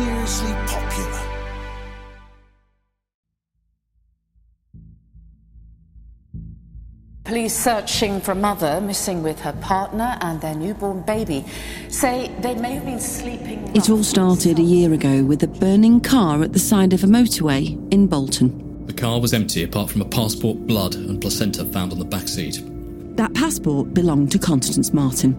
[0.00, 1.20] seriously popular.
[7.24, 11.44] Police searching for a mother missing with her partner and their newborn baby
[11.88, 13.70] say they may have been sleeping.
[13.76, 17.06] It all started a year ago with a burning car at the side of a
[17.06, 18.86] motorway in Bolton.
[18.86, 22.26] The car was empty apart from a passport, blood, and placenta found on the back
[22.26, 22.62] seat.
[23.16, 25.36] That passport belonged to Constance Marten,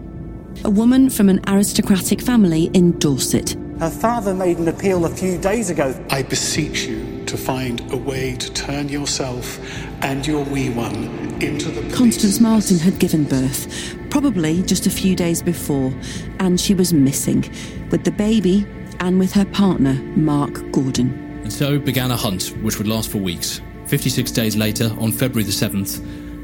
[0.64, 3.56] a woman from an aristocratic family in Dorset.
[3.82, 5.92] Her father made an appeal a few days ago.
[6.08, 9.58] I beseech you to find a way to turn yourself
[10.04, 11.80] and your wee one into the.
[11.80, 11.96] police.
[11.96, 15.92] Constance Marten had given birth, probably just a few days before,
[16.38, 17.40] and she was missing,
[17.90, 18.64] with the baby
[19.00, 21.10] and with her partner, Mark Gordon.
[21.42, 23.60] And so began a hunt which would last for weeks.
[23.86, 26.00] 56 days later, on February the 7th,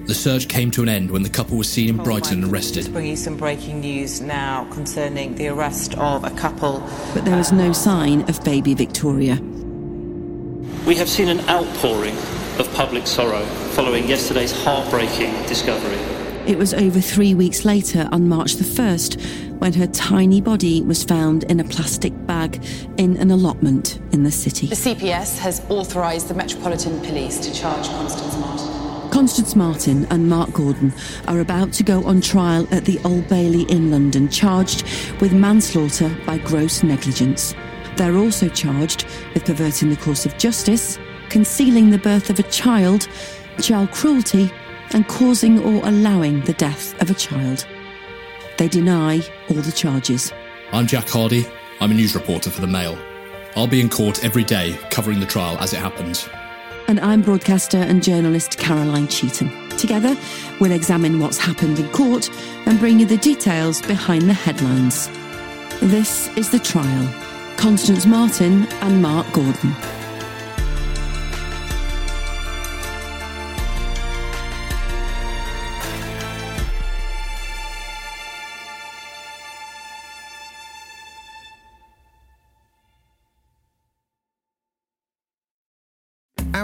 [0.09, 2.51] the search came to an end when the couple was seen in oh, Brighton and
[2.51, 2.93] Just arrested.
[2.95, 6.81] bringing you some breaking news now concerning the arrest of a couple.
[7.13, 9.39] But there was no sign of baby Victoria.
[10.87, 12.17] We have seen an outpouring
[12.59, 15.99] of public sorrow following yesterday's heartbreaking discovery.
[16.51, 21.05] It was over three weeks later, on March the 1st, when her tiny body was
[21.05, 22.65] found in a plastic bag
[22.97, 24.69] in an allotment in the city.
[24.69, 28.88] The CPS has authorised the Metropolitan Police to charge Constance Marten.
[29.11, 30.93] Constance Marten and Mark Gordon
[31.27, 34.85] are about to go on trial at the Old Bailey in London, charged
[35.21, 37.55] with manslaughter by gross negligence.
[37.97, 40.99] They're also charged with perverting the course of justice,
[41.31, 43.09] concealing the birth of a child,
[43.61, 44.53] child cruelty,
[44.93, 47.67] and causing or allowing the death of a child.
[48.59, 50.33] They deny all the charges.
[50.73, 51.47] I'm Jack Hardy.
[51.81, 52.99] I'm a news reporter for the Mail.
[53.57, 56.29] I'll be in court every day covering the trial as it happens.
[56.89, 59.77] And I'm broadcaster and journalist Caroline Cheetham.
[59.77, 60.17] Together,
[60.59, 62.31] we'll examine what's happened in court
[62.65, 65.09] and bring you the details behind the headlines.
[65.81, 67.15] This is the trial
[67.59, 69.98] Constance Marten and Mark Gordon.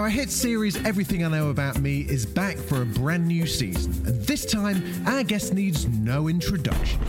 [0.05, 3.91] Our hit series Everything I Know About Me is back for a brand new season,
[4.05, 6.99] and this time our guest needs no introduction.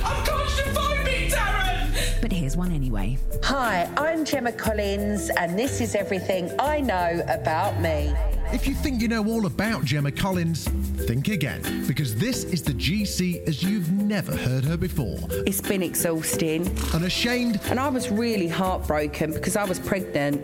[2.23, 3.19] But here's one anyway.
[3.45, 8.15] Hi, I'm Gemma Collins, and this is everything I know about me.
[8.51, 10.67] If you think you know all about Gemma Collins,
[11.07, 15.19] think again, because this is the GC as you've never heard her before.
[15.47, 16.67] It's been exhausting.
[16.95, 17.61] Unashamed.
[17.69, 20.41] And I was really heartbroken because I was pregnant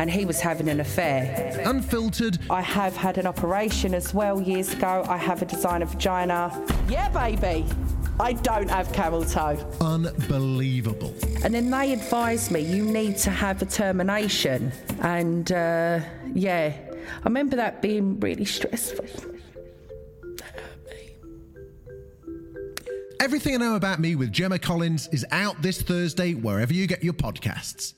[0.00, 1.60] and he was having an affair.
[1.66, 2.38] Unfiltered.
[2.48, 5.04] I have had an operation as well years ago.
[5.06, 6.66] I have a designer vagina.
[6.88, 7.66] Yeah, baby.
[8.18, 9.58] I don't have camel toe.
[9.78, 11.14] Unbelievable.
[11.44, 14.72] And then they advised me you need to have a termination.
[15.00, 16.00] And uh,
[16.32, 19.04] yeah, I remember that being really stressful.
[23.20, 27.04] Everything I Know About Me with Gemma Collins is out this Thursday wherever you get
[27.04, 27.92] your podcasts.